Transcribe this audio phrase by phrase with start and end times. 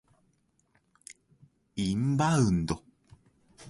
[1.75, 2.81] インバウンド